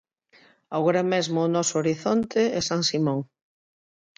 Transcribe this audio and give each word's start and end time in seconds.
Agora 0.77 1.03
mesmo 1.13 1.37
o 1.41 1.51
noso 1.55 1.73
horizonte 1.79 2.41
é 2.57 2.59
San 2.69 2.81
Simón. 2.89 3.19